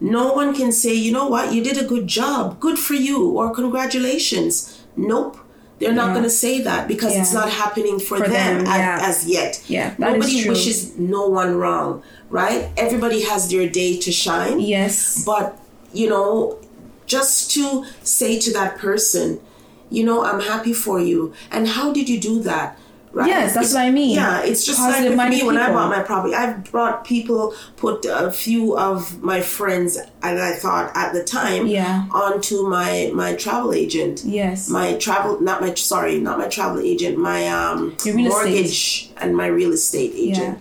No 0.00 0.32
one 0.32 0.54
can 0.54 0.72
say, 0.72 0.94
you 0.94 1.12
know 1.12 1.26
what, 1.28 1.52
you 1.52 1.62
did 1.62 1.76
a 1.78 1.84
good 1.84 2.06
job, 2.06 2.58
good 2.60 2.78
for 2.78 2.94
you, 2.94 3.30
or 3.38 3.54
congratulations. 3.54 4.82
Nope. 4.96 5.36
They're 5.78 5.92
not 5.94 6.08
Yeah. 6.08 6.12
going 6.14 6.24
to 6.24 6.30
say 6.30 6.60
that 6.62 6.88
because 6.88 7.16
it's 7.16 7.32
not 7.32 7.48
happening 7.50 7.98
for, 7.98 8.18
For 8.18 8.28
them, 8.28 8.64
them, 8.64 8.66
yeah. 8.66 8.98
as 9.00 9.26
yet. 9.26 9.62
Yeah, 9.66 9.94
Nobody 9.98 10.46
wishes 10.48 10.98
no 10.98 11.26
one 11.28 11.56
wrong, 11.56 12.02
right? 12.28 12.68
Everybody 12.76 13.22
has 13.22 13.48
their 13.50 13.66
day 13.68 13.96
to 13.98 14.12
shine. 14.12 14.60
Yes. 14.60 15.24
But, 15.24 15.58
you 15.94 16.08
know, 16.10 16.58
just 17.06 17.50
to 17.52 17.84
say 18.02 18.38
to 18.38 18.52
that 18.52 18.76
person, 18.78 19.40
you 19.88 20.04
know, 20.04 20.22
I'm 20.22 20.40
happy 20.40 20.74
for 20.74 21.00
you. 21.00 21.32
And 21.50 21.66
how 21.66 21.92
did 21.92 22.08
you 22.10 22.20
do 22.20 22.40
that? 22.40 22.78
Right? 23.12 23.26
Yes, 23.26 23.54
that's 23.54 23.70
It's- 23.70 23.74
what 23.74 23.82
I 23.88 23.90
mean. 23.90 24.14
Yeah, 24.14 24.40
it's 24.42 24.64
just 24.64 24.78
like 24.78 25.02
with 25.02 25.28
me 25.30 25.42
when 25.42 25.56
I 25.56 25.72
bought 25.72 25.90
my 25.90 26.00
property. 26.02 26.32
I've 26.34 26.70
brought 26.70 27.04
people, 27.04 27.54
put 27.76 28.04
a 28.08 28.30
few 28.30 28.76
of 28.78 29.20
my 29.20 29.40
friends, 29.40 29.98
and 30.22 30.38
I 30.40 30.52
thought 30.52 30.92
at 30.94 31.12
the 31.12 31.24
time, 31.24 31.66
Yeah. 31.66 32.04
onto 32.12 32.68
my 32.68 33.10
my 33.12 33.34
travel 33.34 33.72
agent. 33.74 34.22
Yes. 34.24 34.68
My 34.68 34.94
travel, 34.94 35.40
not 35.40 35.60
my 35.60 35.74
sorry, 35.74 36.20
not 36.20 36.38
my 36.38 36.46
travel 36.46 36.78
agent. 36.80 37.18
My 37.18 37.48
um 37.48 37.96
real 38.04 38.16
estate. 38.16 38.28
mortgage 38.28 39.10
and 39.20 39.36
my 39.36 39.46
real 39.48 39.72
estate 39.72 40.12
agent. 40.14 40.58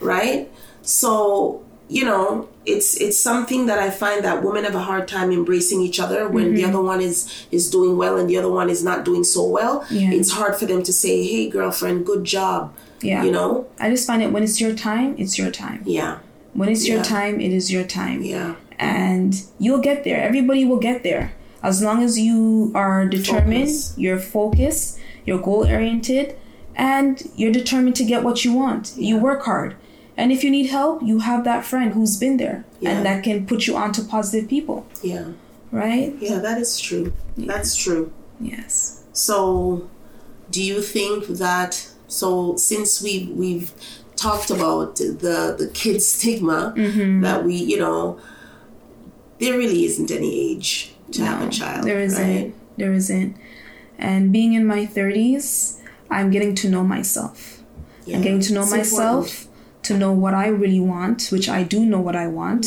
Right. 0.00 0.50
So 0.82 1.60
you 1.88 2.04
know, 2.04 2.48
it's 2.66 2.96
it's 3.00 3.18
something 3.18 3.66
that 3.66 3.78
I 3.78 3.90
find 3.90 4.24
that 4.24 4.42
women 4.42 4.64
have 4.64 4.74
a 4.74 4.80
hard 4.90 5.06
time 5.08 5.30
embracing 5.32 5.80
each 5.82 5.98
other 6.00 6.28
when 6.28 6.44
Mm-hmm. 6.46 6.54
the 6.56 6.64
other 6.64 6.80
one 6.80 7.00
is 7.00 7.46
is 7.50 7.70
doing 7.70 7.96
well 7.96 8.16
and 8.18 8.28
the 8.30 8.36
other 8.38 8.50
one 8.50 8.70
is 8.70 8.82
not 8.82 9.04
doing 9.04 9.24
so 9.24 9.46
well. 9.46 9.84
Yeah. 9.90 10.10
It's 10.12 10.30
hard 10.32 10.56
for 10.56 10.66
them 10.66 10.82
to 10.82 10.92
say, 10.92 11.24
"Hey, 11.26 11.48
girlfriend, 11.48 12.06
good 12.06 12.24
job." 12.24 12.72
Yeah. 13.02 13.22
You 13.24 13.32
know. 13.32 13.66
I 13.78 13.90
just 13.90 14.06
find 14.06 14.22
it 14.22 14.32
when 14.32 14.42
it's 14.42 14.60
your 14.60 14.74
time, 14.74 15.14
it's 15.18 15.36
your 15.38 15.50
time. 15.50 15.82
Yeah. 15.84 16.18
When 16.54 16.68
it's 16.68 16.86
your 16.88 16.98
Yeah. 16.98 17.02
time, 17.16 17.40
it 17.40 17.52
is 17.52 17.70
your 17.70 17.84
time. 17.84 18.22
Yeah. 18.22 18.54
And 18.78 19.42
you'll 19.58 19.80
get 19.90 20.04
there. 20.04 20.20
Everybody 20.22 20.64
will 20.64 20.78
get 20.90 21.02
there. 21.02 21.32
As 21.62 21.82
long 21.82 22.02
as 22.02 22.18
you 22.18 22.72
are 22.74 23.06
determined, 23.06 23.68
Focus. 23.68 23.94
you're 23.96 24.18
focused, 24.18 24.98
you're 25.26 25.38
goal 25.38 25.66
oriented, 25.66 26.36
and 26.76 27.22
you're 27.36 27.52
determined 27.52 27.96
to 27.96 28.04
get 28.04 28.22
what 28.24 28.44
you 28.44 28.52
want. 28.52 28.92
You 28.96 29.16
work 29.18 29.42
hard. 29.44 29.74
And 30.16 30.30
if 30.30 30.44
you 30.44 30.50
need 30.50 30.66
help, 30.66 31.02
you 31.02 31.18
have 31.20 31.42
that 31.44 31.64
friend 31.64 31.92
who's 31.92 32.16
been 32.16 32.36
there 32.36 32.64
Yeah. 32.80 32.90
and 32.90 33.06
that 33.06 33.24
can 33.24 33.46
put 33.46 33.66
you 33.66 33.76
onto 33.76 34.02
positive 34.04 34.48
people, 34.48 34.86
Yeah. 35.02 35.24
right? 35.72 36.14
Yeah. 36.20 36.38
That 36.38 36.58
is 36.58 36.78
true. 36.80 37.12
That's 37.36 37.74
true. 37.76 38.12
Yes. 38.40 39.02
So, 39.12 39.88
do 40.50 40.62
you 40.62 40.80
think 40.82 41.26
that 41.44 41.88
so 42.06 42.54
since 42.56 43.02
we 43.02 43.32
we've 43.34 43.72
talked 44.16 44.50
about 44.50 44.96
the 44.96 45.54
the 45.58 45.68
kid 45.74 46.00
stigma 46.02 46.72
Mm-hmm. 46.76 47.22
that 47.22 47.44
we 47.44 47.54
you 47.56 47.78
know 47.78 48.18
there 49.40 49.56
really 49.58 49.84
isn't 49.84 50.10
any 50.10 50.32
age 50.50 50.94
to 51.12 51.24
have 51.24 51.42
a 51.46 51.50
child. 51.50 51.84
There 51.86 52.00
isn't. 52.00 52.22
right? 52.36 52.54
There 52.76 52.92
isn't. 52.92 53.36
And 53.98 54.32
being 54.32 54.52
in 54.54 54.64
my 54.66 54.86
30s, 54.86 55.78
I'm 56.10 56.30
getting 56.30 56.54
to 56.56 56.68
know 56.68 56.82
myself. 56.84 57.62
Yeah. 58.06 58.16
I'm 58.16 58.22
getting 58.22 58.40
to 58.48 58.52
know 58.54 58.66
myself, 58.66 59.26
important. 59.26 59.48
To 59.84 59.96
know 59.96 60.12
what 60.12 60.34
I 60.34 60.48
really 60.48 60.80
want, 60.80 61.28
which 61.30 61.48
I 61.48 61.62
do 61.62 61.84
know 61.84 62.00
what 62.00 62.16
I 62.16 62.26
want. 62.26 62.66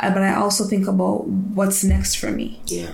Uh, 0.00 0.10
But 0.14 0.22
I 0.22 0.34
also 0.34 0.64
think 0.64 0.86
about 0.88 1.26
what's 1.28 1.84
next 1.84 2.16
for 2.16 2.30
me. 2.30 2.60
Yeah. 2.66 2.92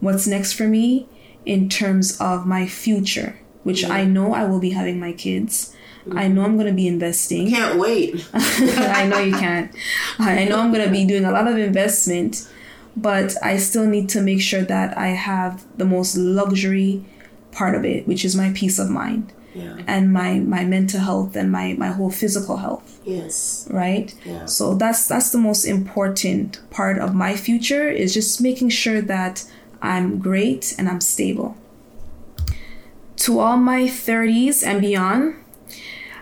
What's 0.00 0.26
next 0.26 0.52
for 0.54 0.66
me 0.68 1.06
in 1.44 1.68
terms 1.68 2.16
of 2.20 2.46
my 2.46 2.66
future, 2.66 3.38
which 3.62 3.84
I 3.84 4.04
know 4.04 4.32
I 4.34 4.44
will 4.44 4.60
be 4.60 4.70
having 4.70 4.98
my 5.00 5.12
kids. 5.12 5.74
I 6.12 6.28
know 6.28 6.42
I'm 6.44 6.56
going 6.56 6.66
to 6.66 6.72
be 6.74 6.86
investing. 6.86 7.48
Can't 7.50 7.78
wait. 7.78 8.26
I 8.34 9.06
know 9.06 9.20
you 9.20 9.32
can't. 9.34 9.70
I 10.18 10.44
know 10.44 10.58
I'm 10.60 10.70
going 10.72 10.84
to 10.84 10.90
be 10.92 11.04
doing 11.06 11.24
a 11.24 11.30
lot 11.30 11.46
of 11.48 11.56
investment, 11.56 12.46
but 12.96 13.34
I 13.42 13.56
still 13.56 13.86
need 13.86 14.08
to 14.10 14.20
make 14.20 14.42
sure 14.42 14.62
that 14.62 14.96
I 14.98 15.08
have 15.08 15.64
the 15.78 15.86
most 15.86 16.16
luxury 16.16 17.04
part 17.52 17.74
of 17.74 17.84
it, 17.86 18.06
which 18.06 18.22
is 18.24 18.36
my 18.36 18.50
peace 18.54 18.78
of 18.78 18.90
mind 18.90 19.32
Yeah. 19.54 19.76
and 19.86 20.12
my 20.12 20.40
my 20.40 20.64
mental 20.64 21.00
health 21.00 21.36
and 21.36 21.50
my 21.52 21.74
my 21.78 21.88
whole 21.88 22.10
physical 22.10 22.56
health, 22.56 23.00
Yes. 23.04 23.68
right? 23.70 24.12
Yeah. 24.24 24.46
So 24.46 24.74
that's 24.74 25.06
that's 25.06 25.30
the 25.30 25.38
most 25.38 25.64
important 25.64 26.58
part 26.70 26.98
of 26.98 27.14
my 27.14 27.36
future 27.36 27.88
is 27.88 28.12
just 28.12 28.40
making 28.40 28.70
sure 28.70 29.00
that 29.02 29.44
I'm 29.80 30.18
great 30.18 30.74
and 30.78 30.88
I'm 30.88 31.00
stable. 31.00 31.56
To 33.16 33.38
all 33.38 33.56
my 33.56 33.82
30s 33.84 34.66
and 34.66 34.80
beyond, 34.80 35.36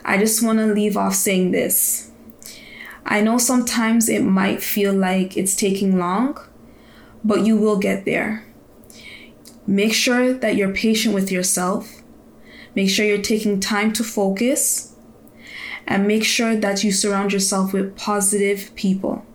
I 0.04 0.18
just 0.18 0.42
want 0.42 0.59
to 0.59 0.66
leave 0.66 0.96
off 0.96 1.14
saying 1.14 1.52
this. 1.52 2.11
I 3.07 3.20
know 3.22 3.38
sometimes 3.38 4.09
it 4.09 4.22
might 4.22 4.62
feel 4.62 4.92
like 4.92 5.37
it's 5.37 5.57
taking 5.57 5.98
long, 5.98 6.38
but 7.24 7.46
you 7.46 7.57
will 7.57 7.78
get 7.78 8.04
there. 8.04 8.44
Make 9.66 9.94
sure 9.94 10.33
that 10.33 10.57
you're 10.57 10.72
patient 10.74 11.14
with 11.14 11.30
yourself. 11.33 12.01
Make 12.74 12.90
sure 12.90 13.04
you're 13.04 13.22
taking 13.22 13.61
time 13.61 13.92
to 13.94 14.04
focus. 14.04 14.94
And 15.87 16.06
make 16.06 16.24
sure 16.24 16.54
that 16.56 16.85
you 16.85 16.92
surround 16.92 17.32
yourself 17.32 17.72
with 17.72 17.96
positive 17.96 18.74
people. 18.76 19.26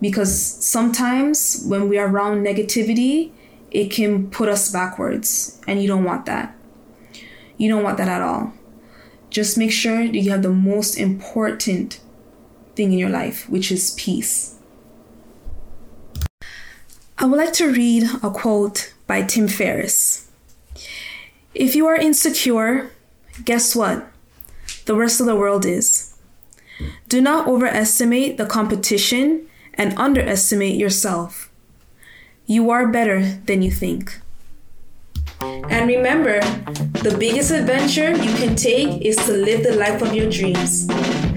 Because 0.00 0.38
sometimes 0.38 1.64
when 1.66 1.88
we 1.88 1.98
are 1.98 2.08
around 2.08 2.44
negativity, 2.44 3.32
it 3.70 3.90
can 3.90 4.28
put 4.30 4.48
us 4.48 4.70
backwards. 4.70 5.60
And 5.66 5.80
you 5.80 5.88
don't 5.88 6.04
want 6.04 6.26
that. 6.26 6.56
You 7.56 7.70
don't 7.70 7.82
want 7.82 7.96
that 7.98 8.08
at 8.08 8.20
all 8.20 8.52
just 9.32 9.56
make 9.56 9.72
sure 9.72 10.06
that 10.06 10.14
you 10.14 10.30
have 10.30 10.42
the 10.42 10.50
most 10.50 10.96
important 10.96 12.00
thing 12.76 12.92
in 12.92 12.98
your 12.98 13.08
life, 13.08 13.48
which 13.48 13.72
is 13.72 13.94
peace. 13.98 14.58
I 17.18 17.24
would 17.24 17.38
like 17.38 17.54
to 17.54 17.72
read 17.72 18.04
a 18.22 18.30
quote 18.30 18.92
by 19.06 19.22
Tim 19.22 19.48
Ferriss. 19.48 20.21
If 21.54 21.76
you 21.76 21.86
are 21.86 21.96
insecure, 21.96 22.90
guess 23.44 23.76
what? 23.76 24.10
The 24.86 24.96
rest 24.96 25.20
of 25.20 25.26
the 25.26 25.36
world 25.36 25.66
is. 25.66 26.14
Do 27.08 27.20
not 27.20 27.46
overestimate 27.46 28.38
the 28.38 28.46
competition 28.46 29.48
and 29.74 29.96
underestimate 29.98 30.76
yourself. 30.76 31.50
You 32.46 32.70
are 32.70 32.86
better 32.86 33.22
than 33.22 33.62
you 33.62 33.70
think. 33.70 34.18
And 35.40 35.88
remember, 35.88 36.40
the 37.02 37.16
biggest 37.18 37.50
adventure 37.50 38.10
you 38.12 38.32
can 38.34 38.56
take 38.56 39.02
is 39.02 39.16
to 39.16 39.32
live 39.32 39.62
the 39.62 39.76
life 39.76 40.00
of 40.00 40.14
your 40.14 40.30
dreams. 40.30 40.90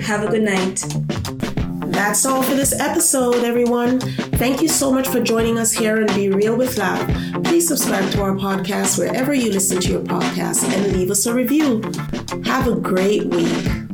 Have 0.06 0.24
a 0.24 0.30
good 0.30 0.44
night. 0.44 0.84
That's 1.96 2.26
all 2.26 2.44
for 2.44 2.56
this 2.56 2.78
episode, 2.78 3.46
everyone. 3.46 4.02
Thank 4.02 4.62
you 4.62 4.68
so 4.68 4.92
much 4.92 5.08
for 5.08 5.22
joining 5.22 5.58
us 5.58 5.72
here 5.72 6.02
and 6.02 6.14
Be 6.14 6.28
Real 6.30 6.56
with 6.58 6.78
Lav. 6.78 7.08
Please 7.46 7.70
subscribe 7.70 8.12
to 8.12 8.22
our 8.22 8.34
podcast 8.36 9.00
wherever 9.00 9.34
you 9.34 9.50
listen 9.50 9.80
to 9.80 9.92
your 9.94 10.02
podcast 10.02 10.66
and 10.74 10.92
leave 10.92 11.10
us 11.10 11.26
a 11.26 11.34
review. 11.34 11.82
Have 12.44 12.68
a 12.68 12.76
great 12.76 13.28
week. 13.28 13.85